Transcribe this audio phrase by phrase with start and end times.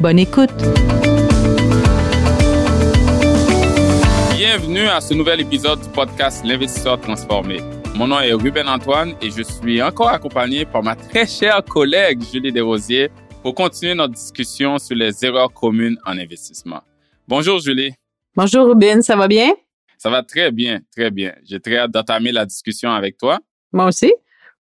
[0.00, 0.50] Bonne écoute.
[4.36, 7.60] Bienvenue à ce nouvel épisode du podcast L'investisseur transformé.
[7.94, 12.22] Mon nom est Ruben Antoine et je suis encore accompagné par ma très chère collègue
[12.32, 13.10] Julie Desrosiers
[13.42, 16.82] pour continuer notre discussion sur les erreurs communes en investissement.
[17.28, 17.92] Bonjour Julie.
[18.34, 19.52] Bonjour Ruben, ça va bien?
[19.96, 21.32] Ça va très bien, très bien.
[21.48, 23.38] J'ai très hâte d'entamer la discussion avec toi.
[23.72, 24.12] Moi aussi.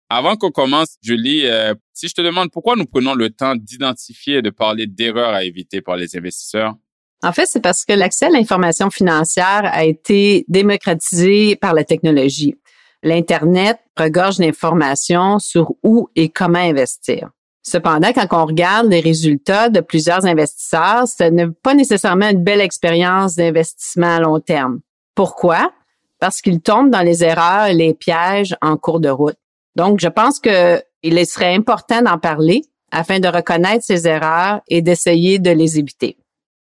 [0.09, 4.37] Avant qu'on commence, Julie, euh, si je te demande pourquoi nous prenons le temps d'identifier
[4.37, 6.75] et de parler d'erreurs à éviter par les investisseurs?
[7.23, 12.55] En fait, c'est parce que l'accès à l'information financière a été démocratisé par la technologie.
[13.03, 17.29] L'Internet regorge d'informations sur où et comment investir.
[17.63, 22.61] Cependant, quand on regarde les résultats de plusieurs investisseurs, ce n'est pas nécessairement une belle
[22.61, 24.79] expérience d'investissement à long terme.
[25.15, 25.73] Pourquoi?
[26.19, 29.37] Parce qu'ils tombent dans les erreurs et les pièges en cours de route.
[29.77, 35.37] Donc, je pense qu'il serait important d'en parler afin de reconnaître ces erreurs et d'essayer
[35.37, 36.17] de les éviter.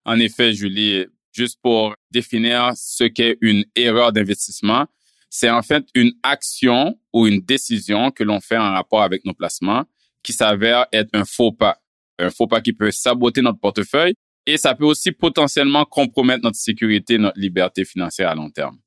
[0.04, 4.84] En effet, Julie, juste pour définir ce qu'est une erreur d'investissement,
[5.30, 9.32] c'est en fait une action ou une décision que l'on fait en rapport avec nos
[9.32, 9.84] placements
[10.22, 11.78] qui s'avère être un faux pas.
[12.18, 16.58] Un faux pas qui peut saboter notre portefeuille et ça peut aussi potentiellement compromettre notre
[16.58, 18.78] sécurité, notre liberté financière à long terme.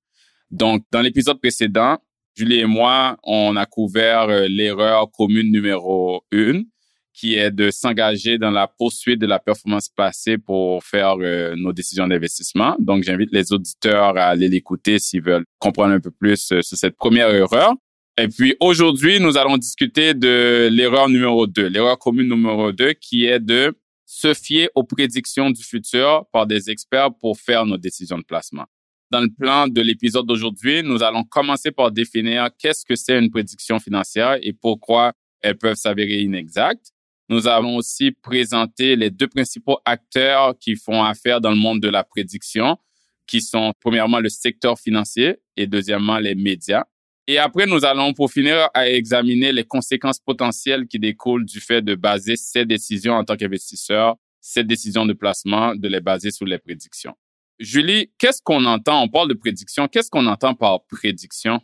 [0.51, 1.97] Donc, dans l'épisode précédent,
[2.35, 6.65] Julie et moi, on a couvert euh, l'erreur commune numéro une,
[7.13, 11.73] qui est de s'engager dans la poursuite de la performance passée pour faire euh, nos
[11.73, 12.75] décisions d'investissement.
[12.79, 16.77] Donc, j'invite les auditeurs à aller l'écouter s'ils veulent comprendre un peu plus euh, sur
[16.77, 17.73] cette première erreur.
[18.17, 23.25] Et puis, aujourd'hui, nous allons discuter de l'erreur numéro deux, l'erreur commune numéro deux, qui
[23.25, 23.73] est de
[24.05, 28.65] se fier aux prédictions du futur par des experts pour faire nos décisions de placement.
[29.11, 33.29] Dans le plan de l'épisode d'aujourd'hui, nous allons commencer par définir qu'est-ce que c'est une
[33.29, 35.11] prédiction financière et pourquoi
[35.41, 36.93] elles peuvent s'avérer inexactes.
[37.27, 41.89] Nous allons aussi présenter les deux principaux acteurs qui font affaire dans le monde de
[41.89, 42.77] la prédiction,
[43.27, 46.85] qui sont premièrement le secteur financier et deuxièmement les médias.
[47.27, 51.81] Et après, nous allons pour finir à examiner les conséquences potentielles qui découlent du fait
[51.81, 56.45] de baser ces décisions en tant qu'investisseur, ces décisions de placement, de les baser sur
[56.45, 57.15] les prédictions.
[57.61, 59.03] Julie, qu'est-ce qu'on entend?
[59.03, 59.87] On parle de prédiction.
[59.87, 61.59] Qu'est-ce qu'on entend par prédiction?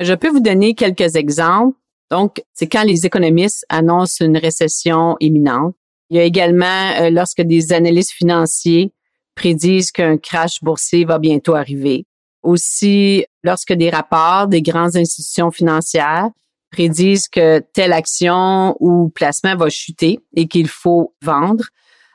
[0.00, 1.76] Je peux vous donner quelques exemples.
[2.10, 5.74] Donc, c'est quand les économistes annoncent une récession imminente.
[6.08, 8.92] Il y a également euh, lorsque des analystes financiers
[9.34, 12.06] prédisent qu'un crash boursier va bientôt arriver.
[12.42, 16.30] Aussi, lorsque des rapports des grandes institutions financières
[16.70, 21.64] prédisent que telle action ou placement va chuter et qu'il faut vendre.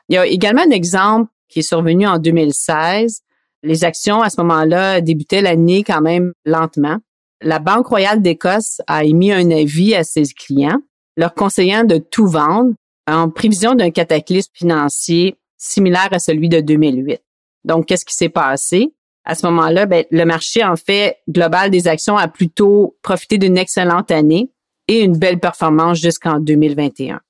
[0.08, 3.22] Il y a également un exemple qui est survenu en 2016
[3.62, 6.98] les actions à ce moment-là débutaient l'année quand même lentement.
[7.40, 10.80] La Banque royale d'Écosse a émis un avis à ses clients,
[11.16, 12.74] leur conseillant de tout vendre
[13.08, 17.20] en prévision d'un cataclysme financier similaire à celui de 2008.
[17.64, 18.94] Donc, qu'est-ce qui s'est passé?
[19.24, 23.58] À ce moment-là, ben, le marché, en fait, global des actions a plutôt profité d'une
[23.58, 24.50] excellente année
[24.86, 27.20] et une belle performance jusqu'en 2021.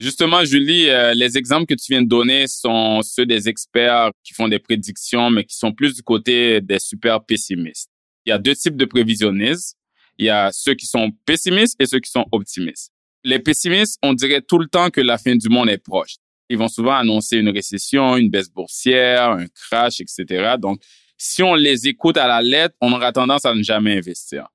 [0.00, 4.32] Justement, Julie, euh, les exemples que tu viens de donner sont ceux des experts qui
[4.32, 7.90] font des prédictions, mais qui sont plus du côté des super pessimistes.
[8.24, 9.76] Il y a deux types de prévisionnistes.
[10.16, 12.92] Il y a ceux qui sont pessimistes et ceux qui sont optimistes.
[13.24, 16.16] Les pessimistes, on dirait tout le temps que la fin du monde est proche.
[16.48, 20.54] Ils vont souvent annoncer une récession, une baisse boursière, un crash, etc.
[20.58, 20.80] Donc,
[21.18, 24.48] si on les écoute à la lettre, on aura tendance à ne jamais investir.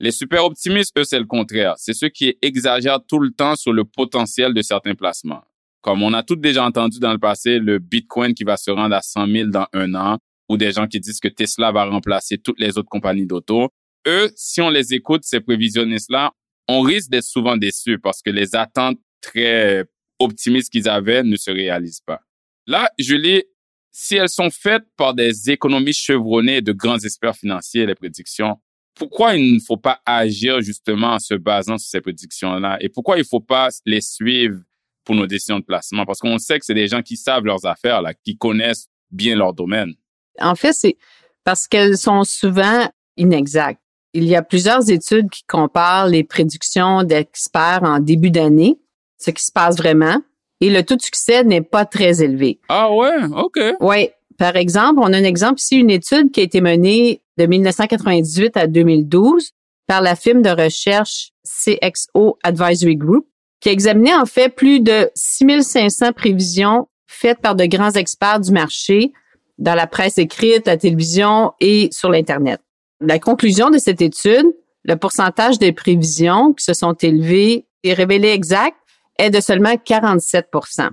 [0.00, 1.74] Les super optimistes, eux, c'est le contraire.
[1.76, 5.42] C'est ceux qui exagèrent tout le temps sur le potentiel de certains placements.
[5.80, 8.94] Comme on a tous déjà entendu dans le passé, le Bitcoin qui va se rendre
[8.94, 10.18] à 100 000 dans un an,
[10.48, 13.68] ou des gens qui disent que Tesla va remplacer toutes les autres compagnies d'auto.
[14.06, 16.32] Eux, si on les écoute, ces prévisionnistes-là,
[16.68, 19.84] on risque d'être souvent déçus parce que les attentes très
[20.18, 22.20] optimistes qu'ils avaient ne se réalisent pas.
[22.66, 23.42] Là, Julie,
[23.90, 28.58] si elles sont faites par des économistes chevronnés de grands experts financiers, les prédictions,
[28.98, 32.78] pourquoi il ne faut pas agir justement en se basant sur ces prédictions-là?
[32.80, 34.58] Et pourquoi il ne faut pas les suivre
[35.04, 36.04] pour nos décisions de placement?
[36.04, 39.36] Parce qu'on sait que c'est des gens qui savent leurs affaires, là, qui connaissent bien
[39.36, 39.94] leur domaine.
[40.40, 40.96] En fait, c'est
[41.44, 43.80] parce qu'elles sont souvent inexactes.
[44.14, 48.78] Il y a plusieurs études qui comparent les prédictions d'experts en début d'année,
[49.18, 50.22] ce qui se passe vraiment,
[50.60, 52.58] et le taux de succès n'est pas très élevé.
[52.68, 53.60] Ah ouais, OK.
[53.80, 54.10] Oui.
[54.38, 58.56] Par exemple, on a un exemple ici, une étude qui a été menée de 1998
[58.56, 59.52] à 2012
[59.86, 63.26] par la firme de recherche CXO Advisory Group,
[63.60, 68.52] qui a examiné en fait plus de 6500 prévisions faites par de grands experts du
[68.52, 69.12] marché
[69.56, 72.60] dans la presse écrite, la télévision et sur l'Internet.
[73.00, 74.46] La conclusion de cette étude,
[74.84, 78.76] le pourcentage des prévisions qui se sont élevées et révélées exactes
[79.18, 80.90] est de seulement 47%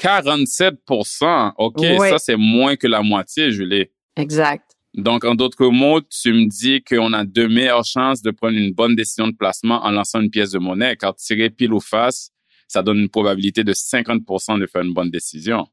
[0.00, 3.86] 47% OK, ça c'est moins que la moitié, Julie.
[4.16, 4.67] Exact.
[4.98, 8.72] Donc, en d'autres mots, tu me dis qu'on a deux meilleures chances de prendre une
[8.72, 12.32] bonne décision de placement en lançant une pièce de monnaie, car tirer pile ou face,
[12.66, 15.68] ça donne une probabilité de 50% de faire une bonne décision.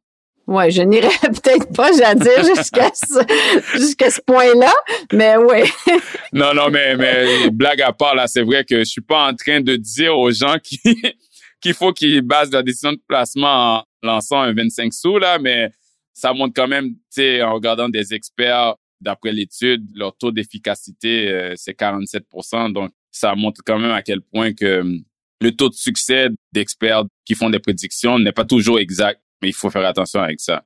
[0.45, 4.71] Ouais, je n'irai peut-être pas, j'allais dire, jusqu'à ce, jusqu'à ce point-là,
[5.11, 5.63] mais oui.
[6.31, 9.33] non, non, mais, mais blague à part, là, c'est vrai que je suis pas en
[9.33, 10.79] train de dire aux gens qui,
[11.61, 15.71] qu'il faut qu'ils basent la décision de placement en lançant un 25 sous, là, mais
[16.13, 21.29] ça montre quand même, tu sais, en regardant des experts, d'après l'étude, leur taux d'efficacité,
[21.29, 25.03] euh, c'est 47% Donc, ça montre quand même à quel point que hum,
[25.41, 29.53] le taux de succès d'experts qui font des prédictions n'est pas toujours exact mais il
[29.53, 30.63] faut faire attention avec ça.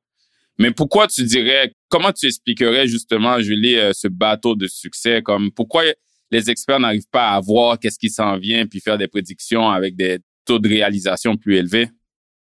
[0.58, 5.52] Mais pourquoi tu dirais, comment tu expliquerais justement, Julie, euh, ce bateau de succès, comme
[5.52, 5.84] pourquoi
[6.31, 9.96] les experts n'arrivent pas à voir qu'est-ce qui s'en vient puis faire des prédictions avec
[9.96, 11.90] des taux de réalisation plus élevés?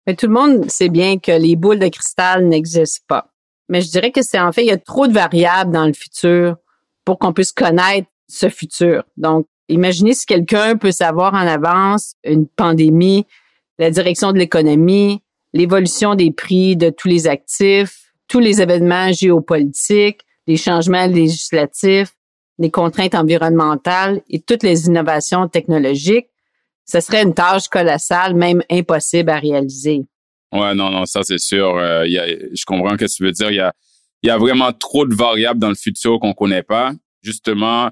[0.07, 3.35] Mais tout le monde sait bien que les boules de cristal n'existent pas.
[3.69, 5.93] Mais je dirais que c'est en fait, il y a trop de variables dans le
[5.93, 6.57] futur
[7.05, 9.05] pour qu'on puisse connaître ce futur.
[9.17, 13.27] Donc, imaginez si quelqu'un peut savoir en avance une pandémie,
[13.79, 15.23] la direction de l'économie,
[15.53, 22.13] l'évolution des prix de tous les actifs, tous les événements géopolitiques, les changements législatifs,
[22.59, 26.29] les contraintes environnementales et toutes les innovations technologiques,
[26.85, 30.05] ce serait une tâche colossale, même impossible à réaliser.
[30.53, 31.77] Ouais, non, non, ça c'est sûr.
[31.77, 33.51] Euh, je comprends ce que tu veux dire.
[33.51, 33.73] Il y a,
[34.23, 36.93] y a vraiment trop de variables dans le futur qu'on connaît pas.
[37.23, 37.91] Justement,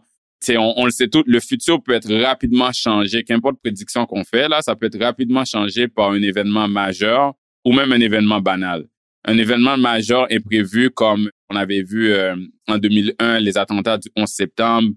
[0.51, 3.25] on, on le sait tout, le futur peut être rapidement changé.
[3.25, 7.35] Qu'importe prédiction qu'on fait, là, ça peut être rapidement changé par un événement majeur
[7.65, 8.87] ou même un événement banal.
[9.25, 12.37] Un événement majeur imprévu comme on avait vu euh,
[12.69, 14.91] en 2001 les attentats du 11 septembre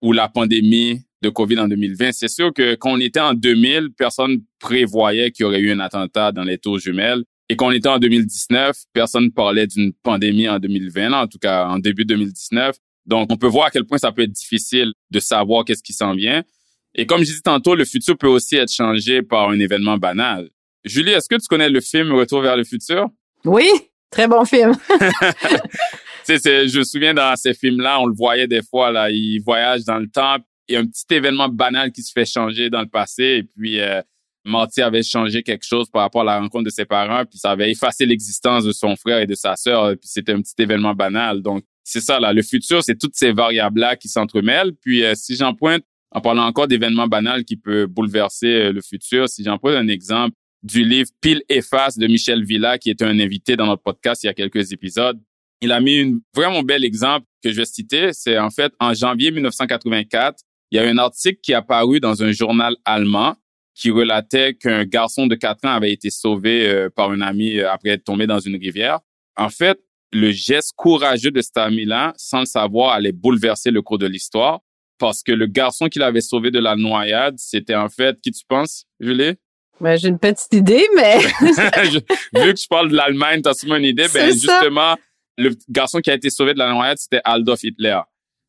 [0.00, 2.12] ou la pandémie de COVID en 2020.
[2.12, 5.80] C'est sûr que quand on était en 2000, personne prévoyait qu'il y aurait eu un
[5.80, 7.24] attentat dans les tours jumelles.
[7.48, 11.66] Et quand on était en 2019, personne parlait d'une pandémie en 2020, en tout cas
[11.66, 12.76] en début 2019.
[13.06, 15.92] Donc, on peut voir à quel point ça peut être difficile de savoir qu'est-ce qui
[15.92, 16.42] s'en vient.
[16.94, 20.48] Et comme je disais tantôt, le futur peut aussi être changé par un événement banal.
[20.84, 23.08] Julie, est-ce que tu connais le film Retour vers le futur?
[23.44, 23.68] Oui,
[24.10, 24.72] très bon film.
[26.26, 29.40] tu sais, je me souviens dans ces films-là, on le voyait des fois, là, il
[29.40, 30.36] voyage dans le temps,
[30.68, 33.42] il y a un petit événement banal qui se fait changer dans le passé, et
[33.42, 34.00] puis euh,
[34.44, 37.50] Marty avait changé quelque chose par rapport à la rencontre de ses parents, puis ça
[37.50, 40.94] avait effacé l'existence de son frère et de sa sœur, puis c'était un petit événement
[40.94, 41.42] banal.
[41.42, 44.72] Donc, c'est ça, là, le futur, c'est toutes ces variables-là qui s'entremêlent.
[44.80, 48.80] Puis, euh, si j'en pointe, en parlant encore d'événements banals qui peuvent bouleverser euh, le
[48.80, 52.88] futur, si j'en pointe un exemple, du livre Pile et face de Michel Villa, qui
[52.88, 55.20] était un invité dans notre podcast il y a quelques épisodes.
[55.60, 58.12] Il a mis un vraiment bel exemple que je vais citer.
[58.12, 60.42] C'est en fait en janvier 1984,
[60.74, 63.36] il y a un article qui est apparu dans un journal allemand
[63.76, 67.70] qui relatait qu'un garçon de 4 ans avait été sauvé euh, par un ami euh,
[67.70, 68.98] après être tombé dans une rivière.
[69.36, 69.78] En fait,
[70.12, 74.62] le geste courageux de cet ami-là, sans le savoir, allait bouleverser le cours de l'histoire
[74.98, 78.44] parce que le garçon qui l'avait sauvé de la noyade, c'était en fait, qui tu
[78.48, 79.34] penses, Julie?
[79.80, 81.18] Ben, j'ai une petite idée, mais...
[81.40, 84.06] vu que je parle de l'Allemagne, t'as sûrement une idée.
[84.12, 84.96] Ben, justement,
[85.38, 88.00] le garçon qui a été sauvé de la noyade, c'était Adolf Hitler.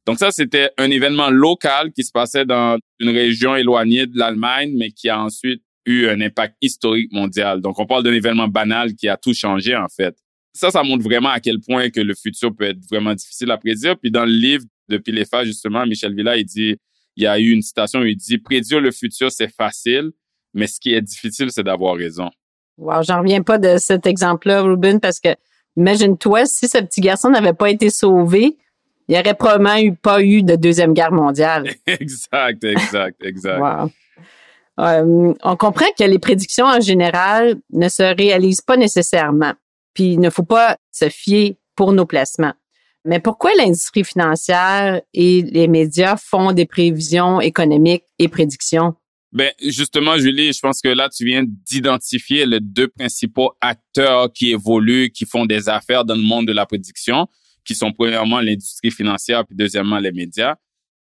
[0.06, 4.74] Donc ça, c'était un événement local qui se passait dans une région éloignée de l'Allemagne,
[4.78, 7.62] mais qui a ensuite eu un impact historique mondial.
[7.62, 10.16] Donc on parle d'un événement banal qui a tout changé, en fait.
[10.54, 13.58] Ça, ça montre vraiment à quel point que le futur peut être vraiment difficile à
[13.58, 13.98] prédire.
[14.00, 16.78] Puis dans le livre de Pilefa, justement, Michel Villa, il dit,
[17.18, 20.12] il y a eu une citation où il dit, prédire le futur, c'est facile,
[20.54, 22.30] mais ce qui est difficile, c'est d'avoir raison.
[22.78, 25.30] Wow, j'en reviens pas de cet exemple-là, Ruben, parce que
[25.78, 28.58] imagine-toi, si ce petit garçon n'avait pas été sauvé,
[29.08, 31.70] il n'y aurait probablement eu, pas eu de deuxième guerre mondiale.
[31.88, 33.60] exact, exact, exact.
[33.60, 33.92] wow.
[34.80, 39.54] Euh, on comprend que les prédictions en général ne se réalisent pas nécessairement.
[39.94, 42.54] Puis il ne faut pas se fier pour nos placements.
[43.06, 48.96] Mais pourquoi l'industrie financière et les médias font des prévisions économiques et prédictions?
[49.32, 54.52] Ben justement, Julie, je pense que là, tu viens d'identifier les deux principaux acteurs qui
[54.52, 57.28] évoluent, qui font des affaires dans le monde de la prédiction,
[57.66, 60.56] qui sont premièrement l'industrie financière, puis deuxièmement les médias.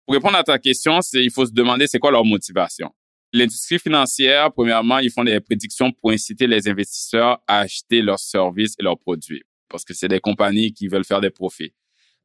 [0.05, 2.89] Pour répondre à ta question, c'est il faut se demander c'est quoi leur motivation.
[3.33, 8.75] L'industrie financière, premièrement, ils font des prédictions pour inciter les investisseurs à acheter leurs services
[8.79, 11.73] et leurs produits parce que c'est des compagnies qui veulent faire des profits.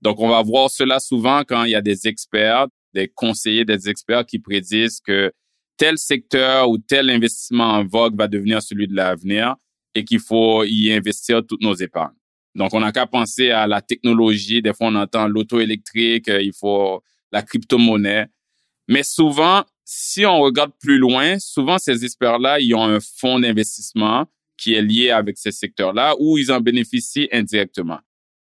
[0.02, 3.88] Donc, on va voir cela souvent quand il y a des experts, des conseillers, des
[3.88, 5.32] experts qui prédisent que
[5.78, 9.54] tel secteur ou tel investissement en vogue va devenir celui de l'avenir
[9.94, 12.16] et qu'il faut y investir toutes nos épargnes.
[12.56, 14.62] Donc, on n'a qu'à penser à la technologie.
[14.62, 18.26] Des fois, on entend l'auto électrique, il faut la crypto-monnaie.
[18.88, 24.26] Mais souvent, si on regarde plus loin, souvent ces experts-là, ils ont un fonds d'investissement
[24.56, 27.98] qui est lié avec ces secteurs-là où ils en bénéficient indirectement.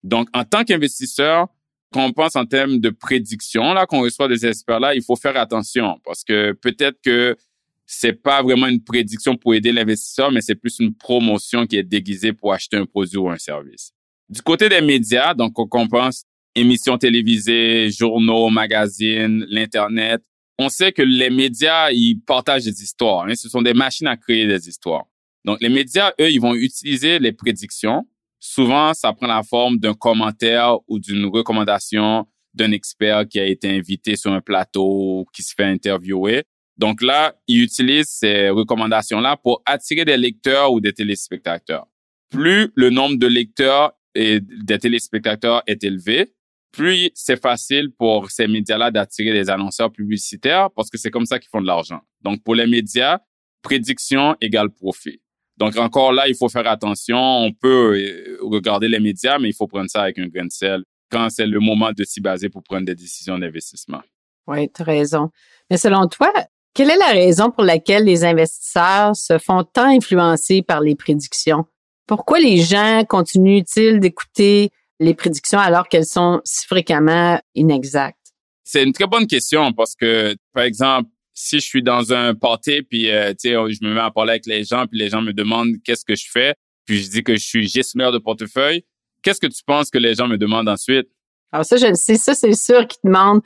[0.03, 1.47] Donc, en tant qu'investisseur,
[1.93, 5.37] quand on pense en termes de prédiction, là, qu'on reçoit des experts-là, il faut faire
[5.37, 7.37] attention parce que peut-être que
[7.85, 11.83] c'est pas vraiment une prédiction pour aider l'investisseur, mais c'est plus une promotion qui est
[11.83, 13.93] déguisée pour acheter un produit ou un service.
[14.31, 16.23] Du côté des médias, donc, on pense
[16.55, 20.21] émissions télévisées, journaux, magazines, l'Internet,
[20.57, 23.25] on sait que les médias, ils partagent des histoires.
[23.25, 23.35] Hein.
[23.35, 25.03] Ce sont des machines à créer des histoires.
[25.43, 28.07] Donc, les médias, eux, ils vont utiliser les prédictions.
[28.39, 33.69] Souvent, ça prend la forme d'un commentaire ou d'une recommandation d'un expert qui a été
[33.69, 36.43] invité sur un plateau, qui se fait interviewer.
[36.77, 41.87] Donc là, ils utilisent ces recommandations-là pour attirer des lecteurs ou des téléspectateurs.
[42.29, 46.33] Plus le nombre de lecteurs et des téléspectateurs est élevé,
[46.71, 51.39] plus c'est facile pour ces médias-là d'attirer des annonceurs publicitaires parce que c'est comme ça
[51.39, 51.99] qu'ils font de l'argent.
[52.21, 53.19] Donc, pour les médias,
[53.61, 55.21] prédiction égale profit.
[55.57, 57.17] Donc, encore là, il faut faire attention.
[57.17, 60.51] On peut euh, regarder les médias, mais il faut prendre ça avec un grain de
[60.51, 64.01] sel quand c'est le moment de s'y baser pour prendre des décisions d'investissement.
[64.47, 65.29] Oui, tu as raison.
[65.69, 66.31] Mais selon toi,
[66.73, 71.65] quelle est la raison pour laquelle les investisseurs se font tant influencer par les prédictions?
[72.11, 78.33] Pourquoi les gens continuent-ils d'écouter les prédictions alors qu'elles sont si fréquemment inexactes?
[78.65, 82.81] C'est une très bonne question parce que, par exemple, si je suis dans un party
[82.81, 85.21] puis euh, tu sais je me mets à parler avec les gens puis les gens
[85.21, 86.53] me demandent qu'est-ce que je fais
[86.85, 88.83] puis je dis que je suis gestionnaire de portefeuille,
[89.23, 91.07] qu'est-ce que tu penses que les gens me demandent ensuite?
[91.53, 93.41] Alors ça je le sais, ça c'est sûr qu'ils demandent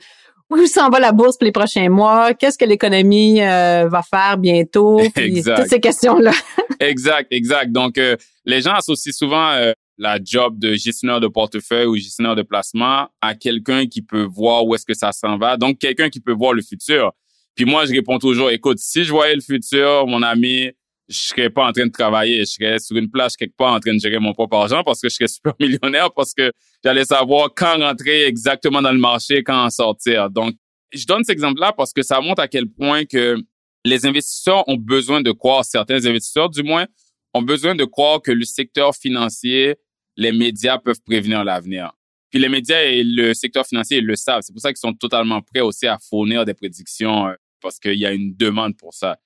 [0.50, 4.38] où s'en va la bourse pour les prochains mois, qu'est-ce que l'économie euh, va faire
[4.38, 6.32] bientôt, puis toutes ces questions-là.
[6.80, 7.72] exact, exact.
[7.72, 12.42] Donc euh, les gens associent souvent la job de gestionnaire de portefeuille ou gestionnaire de
[12.42, 15.56] placement à quelqu'un qui peut voir où est-ce que ça s'en va.
[15.56, 17.12] Donc, quelqu'un qui peut voir le futur.
[17.54, 20.70] Puis moi, je réponds toujours, écoute, si je voyais le futur, mon ami,
[21.08, 22.40] je serais pas en train de travailler.
[22.40, 25.00] Je serais sur une plage quelque part en train de gérer mon propre argent parce
[25.00, 26.52] que je serais super millionnaire parce que
[26.84, 30.30] j'allais savoir quand rentrer exactement dans le marché, quand en sortir.
[30.30, 30.54] Donc,
[30.92, 33.36] je donne cet exemple-là parce que ça montre à quel point que
[33.84, 36.86] les investisseurs ont besoin de croire, certains investisseurs du moins,
[37.34, 39.76] ont besoin de croire que le secteur financier
[40.16, 41.92] les médias peuvent prévenir l'avenir.
[42.30, 44.42] Puis les médias et le secteur financier, ils le savent.
[44.42, 47.98] C'est pour ça qu'ils sont totalement prêts aussi à fournir des prédictions euh, parce qu'il
[47.98, 49.18] y a une demande pour ça.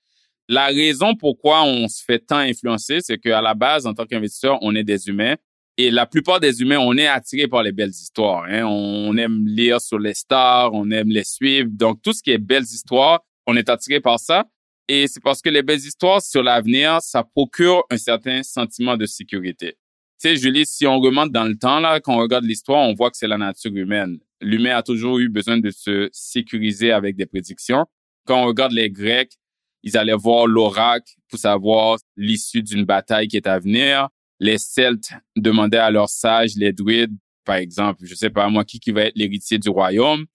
[0.51, 4.57] La raison pourquoi on se fait tant influencer, c'est qu'à la base, en tant qu'investisseur,
[4.61, 5.35] on est des humains.
[5.77, 8.43] Et la plupart des humains, on est attirés par les belles histoires.
[8.49, 8.65] Hein.
[8.65, 11.69] On aime lire sur les stars, on aime les suivre.
[11.71, 14.43] Donc, tout ce qui est belles histoires, on est attiré par ça.
[14.89, 19.05] Et c'est parce que les belles histoires sur l'avenir, ça procure un certain sentiment de
[19.05, 19.77] sécurité.
[20.21, 22.93] Tu sais, Julie, si on remonte dans le temps, là, quand on regarde l'histoire, on
[22.93, 24.17] voit que c'est la nature humaine.
[24.41, 27.85] L'humain a toujours eu besoin de se sécuriser avec des prédictions.
[28.25, 29.31] Quand on regarde les Grecs,
[29.83, 34.09] ils allaient voir l'oracle pour savoir l'issue d'une bataille qui est à venir.
[34.39, 38.79] Les Celtes demandaient à leurs sages, les druides, par exemple, je sais pas moi, qui,
[38.79, 40.25] qui va être l'héritier du royaume.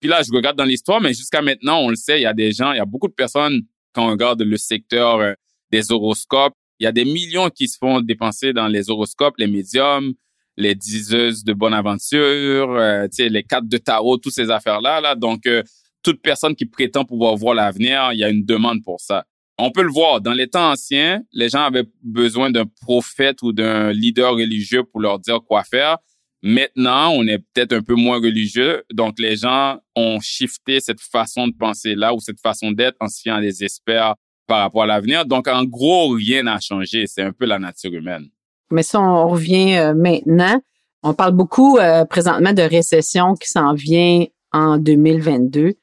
[0.00, 2.32] Puis là, je regarde dans l'histoire, mais jusqu'à maintenant, on le sait, il y a
[2.32, 5.34] des gens, il y a beaucoup de personnes, quand on regarde le secteur euh,
[5.70, 9.46] des horoscopes, il y a des millions qui se font dépenser dans les horoscopes, les
[9.46, 10.14] médiums,
[10.56, 15.00] les diseuses de bonne aventure, euh, les cartes de tarot, toutes ces affaires-là.
[15.00, 15.14] Là.
[15.14, 15.62] Donc, euh,
[16.02, 19.24] toute personne qui prétend pouvoir voir l'avenir, il y a une demande pour ça.
[19.58, 20.20] On peut le voir.
[20.20, 25.00] Dans les temps anciens, les gens avaient besoin d'un prophète ou d'un leader religieux pour
[25.00, 25.98] leur dire quoi faire.
[26.42, 31.48] Maintenant, on est peut-être un peu moins religieux, donc les gens ont shifté cette façon
[31.48, 34.14] de penser là ou cette façon d'être en se fiant des experts
[34.46, 35.26] par rapport à l'avenir.
[35.26, 37.06] Donc, en gros, rien n'a changé.
[37.06, 38.28] C'est un peu la nature humaine.
[38.70, 40.60] Mais si on revient euh, maintenant,
[41.02, 45.74] on parle beaucoup euh, présentement de récession qui s'en vient en 2022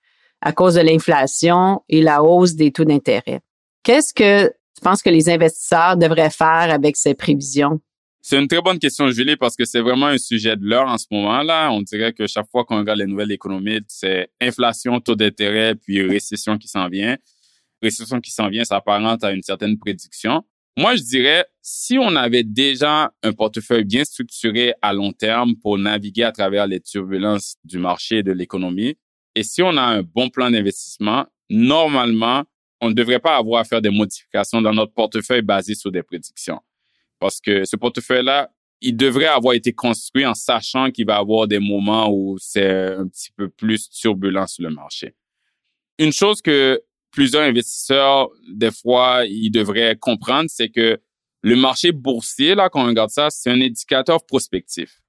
[0.41, 3.41] à cause de l'inflation et la hausse des taux d'intérêt.
[3.83, 7.79] Qu'est-ce que tu penses que les investisseurs devraient faire avec ces prévisions?
[8.21, 10.97] C'est une très bonne question, Julie, parce que c'est vraiment un sujet de l'heure en
[10.97, 11.71] ce moment-là.
[11.71, 16.01] On dirait que chaque fois qu'on regarde les nouvelles économiques, c'est inflation, taux d'intérêt, puis
[16.01, 17.17] récession qui s'en vient
[17.81, 20.43] récession qui s'en vient s'apparente à une certaine prédiction.
[20.77, 25.77] Moi, je dirais, si on avait déjà un portefeuille bien structuré à long terme pour
[25.77, 28.95] naviguer à travers les turbulences du marché et de l'économie,
[29.37, 32.43] et si on a un bon plan d'investissement, normalement,
[32.81, 36.01] on ne devrait pas avoir à faire des modifications dans notre portefeuille basé sur des
[36.01, 36.59] prédictions.
[37.19, 38.49] Parce que ce portefeuille-là,
[38.81, 43.07] il devrait avoir été construit en sachant qu'il va avoir des moments où c'est un
[43.07, 45.13] petit peu plus turbulent sur le marché.
[45.99, 50.99] Une chose que plusieurs investisseurs, des fois, ils devraient comprendre, c'est que
[51.43, 54.99] le marché boursier, là, quand on regarde ça, c'est un indicateur prospectif.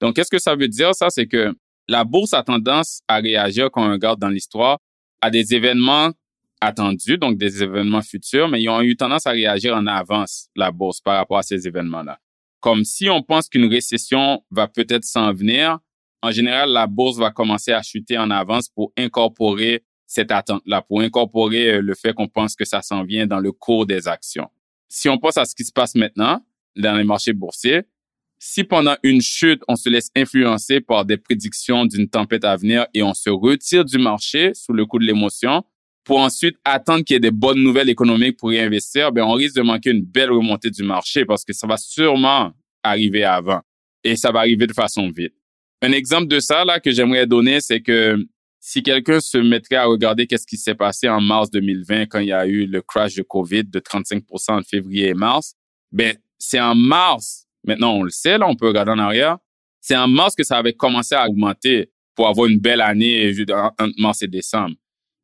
[0.00, 1.10] Donc, qu'est-ce que ça veut dire, ça?
[1.10, 1.54] C'est que
[1.88, 4.78] la bourse a tendance à réagir quand on regarde dans l'histoire
[5.20, 6.10] à des événements
[6.60, 10.70] attendus, donc des événements futurs, mais ils ont eu tendance à réagir en avance, la
[10.70, 12.18] bourse, par rapport à ces événements-là.
[12.60, 15.78] Comme si on pense qu'une récession va peut-être s'en venir,
[16.22, 21.00] en général, la bourse va commencer à chuter en avance pour incorporer cette attente-là, pour
[21.00, 24.48] incorporer euh, le fait qu'on pense que ça s'en vient dans le cours des actions.
[24.88, 26.40] Si on pense à ce qui se passe maintenant
[26.76, 27.82] dans les marchés boursiers,
[28.46, 32.86] si pendant une chute, on se laisse influencer par des prédictions d'une tempête à venir
[32.92, 35.64] et on se retire du marché sous le coup de l'émotion,
[36.04, 39.32] pour ensuite attendre qu'il y ait des bonnes nouvelles économiques pour y investir, ben on
[39.32, 43.62] risque de manquer une belle remontée du marché parce que ça va sûrement arriver avant
[44.04, 45.32] et ça va arriver de façon vite.
[45.80, 48.18] Un exemple de ça là que j'aimerais donner, c'est que
[48.60, 52.28] si quelqu'un se mettrait à regarder qu'est-ce qui s'est passé en mars 2020 quand il
[52.28, 55.54] y a eu le crash de Covid de 35% en février et mars,
[55.92, 57.44] ben c'est en mars.
[57.64, 59.38] Maintenant on le sait là, on peut regarder en arrière.
[59.80, 63.34] C'est en mars que ça avait commencé à augmenter pour avoir une belle année
[63.78, 64.76] entre mars et décembre.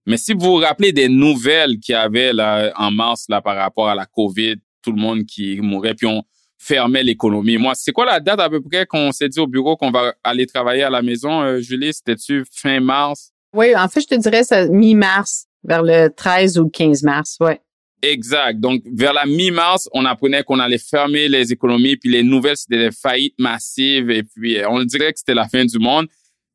[0.07, 3.57] Mais si vous vous rappelez des nouvelles qu'il y avait là, en mars là, par
[3.57, 6.23] rapport à la COVID, tout le monde qui mourait, puis on
[6.59, 7.57] fermait l'économie.
[7.57, 10.15] Moi, c'est quoi la date à peu près qu'on s'est dit au bureau qu'on va
[10.23, 11.93] aller travailler à la maison, euh, Julie?
[11.93, 13.33] C'était-tu fin mars?
[13.55, 17.61] Oui, en fait, je te dirais mi-mars, vers le 13 ou le 15 mars, ouais.
[18.03, 18.59] Exact.
[18.59, 22.89] Donc, vers la mi-mars, on apprenait qu'on allait fermer les économies, puis les nouvelles, c'était
[22.89, 26.07] des faillites massives, et puis euh, on dirait que c'était la fin du monde.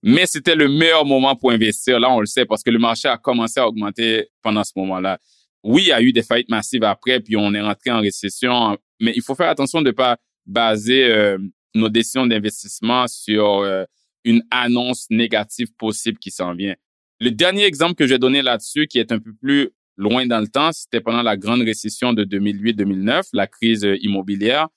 [0.01, 1.99] Mais c'était le meilleur moment pour investir.
[1.99, 5.19] Là, on le sait parce que le marché a commencé à augmenter pendant ce moment-là.
[5.63, 8.77] Oui, il y a eu des faillites massives après, puis on est rentré en récession.
[8.99, 11.39] Mais il faut faire attention de ne pas baser euh,
[11.74, 13.83] nos décisions d'investissement sur euh,
[14.24, 16.75] une annonce négative possible qui s'en vient.
[17.20, 20.40] Le dernier exemple que je vais donner là-dessus, qui est un peu plus loin dans
[20.40, 24.68] le temps, c'était pendant la grande récession de 2008-2009, la crise euh, immobilière.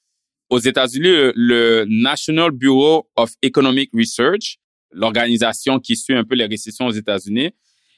[0.51, 4.59] Aux États-Unis, le National Bureau of Economic Research
[4.93, 7.51] l'organisation qui suit un peu les récessions aux États-Unis,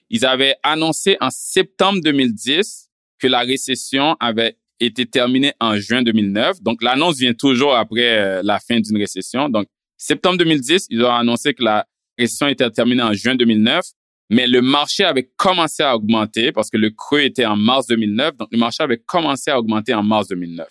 [0.09, 6.63] ils avaient annoncé en septembre 2010 que la récession avait été terminée en juin 2009.
[6.63, 9.49] Donc, l'annonce vient toujours après euh, la fin d'une récession.
[9.49, 11.87] Donc, septembre 2010, ils ont annoncé que la
[12.19, 13.85] récession était terminée en juin 2009,
[14.31, 18.37] mais le marché avait commencé à augmenter parce que le creux était en mars 2009.
[18.37, 20.69] Donc, le marché avait commencé à augmenter en mars 2009.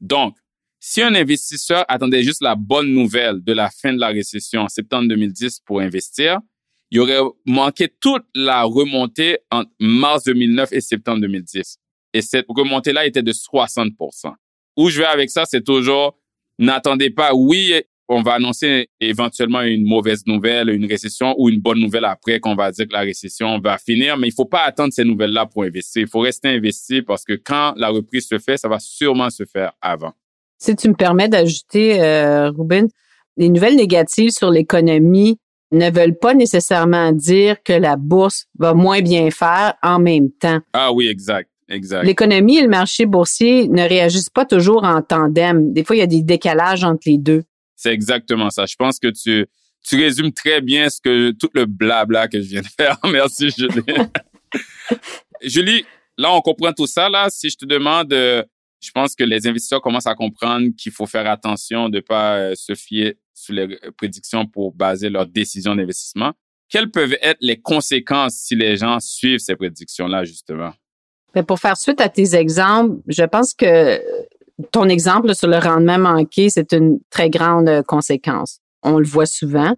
[0.00, 0.36] Donc,
[0.78, 4.68] si un investisseur attendait juste la bonne nouvelle de la fin de la récession en
[4.68, 6.38] septembre 2010 pour investir,
[6.90, 11.78] il aurait manqué toute la remontée entre mars 2009 et septembre 2010.
[12.12, 14.34] Et cette remontée-là était de 60%
[14.76, 16.16] Où je vais avec ça, c'est toujours,
[16.60, 17.74] n'attendez pas, oui,
[18.08, 22.54] on va annoncer éventuellement une mauvaise nouvelle, une récession ou une bonne nouvelle après qu'on
[22.54, 25.62] va dire que la récession va finir, mais il faut pas attendre ces nouvelles-là pour
[25.62, 26.02] investir.
[26.02, 29.44] Il faut rester investi parce que quand la reprise se fait, ça va sûrement se
[29.44, 30.12] faire avant.
[30.58, 32.88] Si tu me permets d'ajouter, euh, Ruben,
[33.36, 35.38] les nouvelles négatives sur l'économie
[35.72, 40.60] ne veulent pas nécessairement dire que la bourse va moins bien faire en même temps.
[40.72, 41.50] Ah oui, exact.
[41.68, 42.04] Exact.
[42.04, 45.72] L'économie et le marché boursier ne réagissent pas toujours en tandem.
[45.72, 47.42] Des fois, il y a des décalages entre les deux.
[47.76, 48.66] C'est exactement ça.
[48.66, 49.46] Je pense que tu,
[49.82, 52.98] tu résumes très bien ce que tout le blabla que je viens de faire.
[53.04, 53.82] Merci, Julie.
[55.42, 55.84] Julie,
[56.16, 57.08] là, on comprend tout ça.
[57.08, 58.42] Là, si je te demande euh,
[58.84, 62.36] je pense que les investisseurs commencent à comprendre qu'il faut faire attention de ne pas
[62.36, 66.32] euh, se fier sur les prédictions pour baser leurs décisions d'investissement.
[66.68, 70.72] Quelles peuvent être les conséquences si les gens suivent ces prédictions-là, justement?
[71.34, 74.00] Mais pour faire suite à tes exemples, je pense que
[74.72, 78.60] ton exemple sur le rendement manqué, c'est une très grande conséquence.
[78.82, 79.74] On le voit souvent.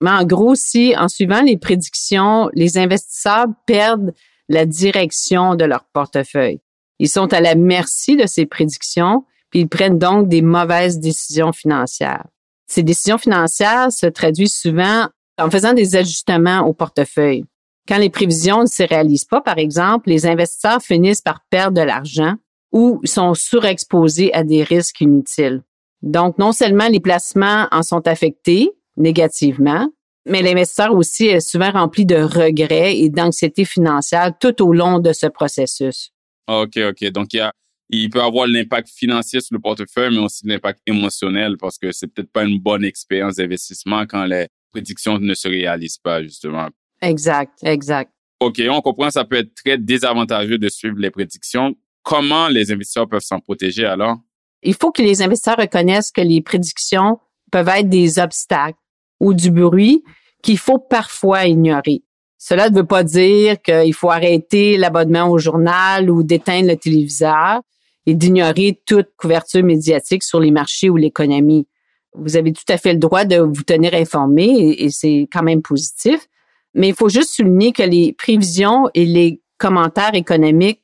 [0.00, 4.12] Mais en gros, si en suivant les prédictions, les investisseurs perdent
[4.48, 6.60] la direction de leur portefeuille.
[6.98, 11.52] Ils sont à la merci de ces prédictions, puis ils prennent donc des mauvaises décisions
[11.52, 12.26] financières.
[12.66, 15.08] Ces décisions financières se traduisent souvent
[15.38, 17.44] en faisant des ajustements au portefeuille.
[17.86, 21.86] Quand les prévisions ne se réalisent pas, par exemple, les investisseurs finissent par perdre de
[21.86, 22.34] l'argent
[22.74, 25.62] ou sont surexposés à des risques inutiles.
[26.02, 29.88] Donc, non seulement les placements en sont affectés négativement,
[30.26, 35.12] mais l'investisseur aussi est souvent rempli de regrets et d'anxiété financière tout au long de
[35.12, 36.10] ce processus.
[36.48, 37.04] OK, OK.
[37.10, 37.52] Donc, il, y a,
[37.90, 42.08] il peut avoir l'impact financier sur le portefeuille, mais aussi l'impact émotionnel parce que c'est
[42.08, 46.68] peut-être pas une bonne expérience d'investissement quand les prédictions ne se réalisent pas, justement.
[47.00, 48.10] Exact, exact.
[48.40, 51.76] OK, on comprend ça peut être très désavantageux de suivre les prédictions.
[52.04, 54.18] Comment les investisseurs peuvent s'en protéger alors?
[54.62, 57.18] Il faut que les investisseurs reconnaissent que les prédictions
[57.50, 58.78] peuvent être des obstacles
[59.20, 60.04] ou du bruit
[60.42, 62.02] qu'il faut parfois ignorer.
[62.38, 67.62] Cela ne veut pas dire qu'il faut arrêter l'abonnement au journal ou d'éteindre le téléviseur
[68.04, 71.66] et d'ignorer toute couverture médiatique sur les marchés ou l'économie.
[72.12, 75.62] Vous avez tout à fait le droit de vous tenir informé et, c'est quand même
[75.62, 76.28] positif.
[76.74, 80.82] Mais il faut juste souligner que les prévisions et les commentaires économiques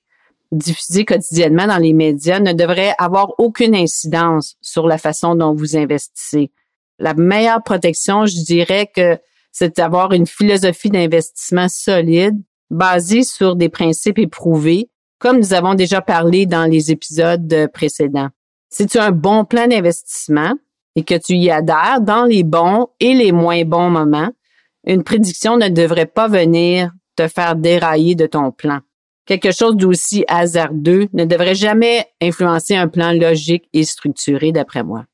[0.52, 5.76] diffusés quotidiennement dans les médias ne devraient avoir aucune incidence sur la façon dont vous
[5.76, 6.50] investissez.
[6.98, 9.18] La meilleure protection, je dirais que
[9.52, 12.36] c'est d'avoir une philosophie d'investissement solide
[12.70, 18.28] basée sur des principes éprouvés, comme nous avons déjà parlé dans les épisodes précédents.
[18.70, 20.54] Si tu as un bon plan d'investissement
[20.94, 24.30] et que tu y adhères dans les bons et les moins bons moments,
[24.86, 28.80] une prédiction ne devrait pas venir te faire dérailler de ton plan.
[29.26, 35.04] Quelque chose d'aussi hasardeux ne devrait jamais influencer un plan logique et structuré, d'après moi.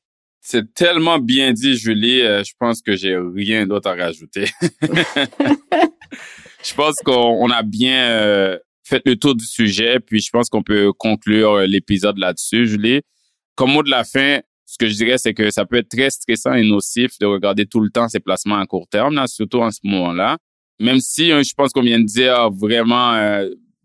[0.49, 2.21] C'est tellement bien dit, Julie.
[2.21, 4.45] Euh, je pense que j'ai rien d'autre à rajouter.
[4.81, 10.63] je pense qu'on a bien euh, fait le tour du sujet, puis je pense qu'on
[10.63, 13.01] peut conclure euh, l'épisode là-dessus, Julie.
[13.55, 16.09] Comme mot de la fin, ce que je dirais, c'est que ça peut être très
[16.09, 19.59] stressant et nocif de regarder tout le temps ces placements à court terme, là, surtout
[19.59, 20.37] en ce moment-là.
[20.79, 23.41] Même si je pense qu'on vient de dire vraiment,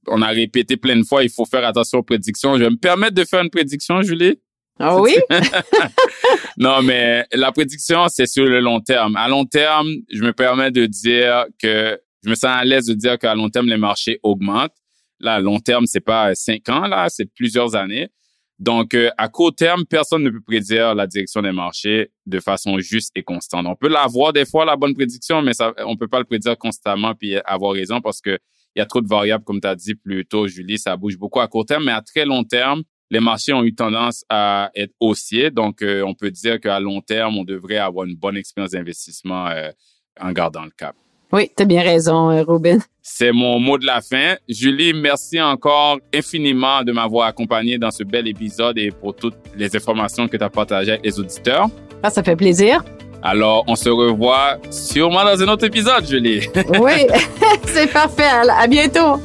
[0.06, 2.56] on a répété plein de fois, il faut faire attention aux prédictions.
[2.56, 4.40] Je vais me permettre de faire une prédiction, Julie?
[4.78, 5.14] Ah oui?
[6.56, 9.16] non, mais la prédiction, c'est sur le long terme.
[9.16, 12.94] À long terme, je me permets de dire que je me sens à l'aise de
[12.94, 14.74] dire qu'à long terme, les marchés augmentent.
[15.20, 18.08] Là, à long terme, c'est pas cinq ans, là, c'est plusieurs années.
[18.58, 22.78] Donc, euh, à court terme, personne ne peut prédire la direction des marchés de façon
[22.78, 23.66] juste et constante.
[23.66, 26.56] On peut l'avoir des fois, la bonne prédiction, mais ça, on peut pas le prédire
[26.56, 28.38] constamment puis avoir raison parce que
[28.74, 31.18] il y a trop de variables, comme tu as dit plus tôt, Julie, ça bouge
[31.18, 34.70] beaucoup à court terme, mais à très long terme, les marchés ont eu tendance à
[34.74, 35.50] être haussiers.
[35.50, 39.48] Donc, euh, on peut dire qu'à long terme, on devrait avoir une bonne expérience d'investissement
[39.48, 39.70] euh,
[40.18, 40.96] en gardant le cap.
[41.30, 42.78] Oui, tu as bien raison, euh, Robin.
[43.02, 44.36] C'est mon mot de la fin.
[44.48, 49.74] Julie, merci encore infiniment de m'avoir accompagné dans ce bel épisode et pour toutes les
[49.76, 51.68] informations que tu as partagées avec les auditeurs.
[52.02, 52.82] Ah, ça fait plaisir.
[53.22, 56.48] Alors, on se revoit sûrement dans un autre épisode, Julie.
[56.80, 57.06] oui,
[57.66, 58.24] c'est parfait.
[58.24, 59.20] À bientôt.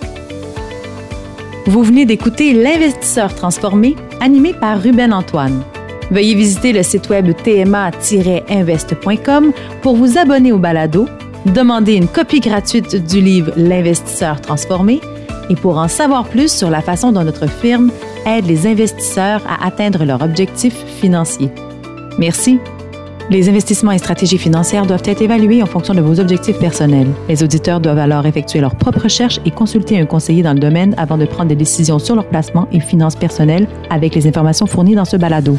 [1.66, 5.64] Vous venez d'écouter L'investisseur transformé, animé par Ruben Antoine.
[6.12, 11.08] Veuillez visiter le site web tma-invest.com pour vous abonner au balado,
[11.46, 15.02] demander une copie gratuite du livre L'investisseur transformé
[15.50, 17.92] et pour en savoir plus sur la façon dont notre firme
[18.26, 21.50] aide les investisseurs à atteindre leurs objectifs financiers.
[22.18, 22.60] Merci.
[23.30, 27.10] Les investissements et stratégies financières doivent être évalués en fonction de vos objectifs personnels.
[27.28, 30.96] Les auditeurs doivent alors effectuer leurs propres recherches et consulter un conseiller dans le domaine
[30.98, 34.96] avant de prendre des décisions sur leur placement et finances personnelles avec les informations fournies
[34.96, 35.58] dans ce balado.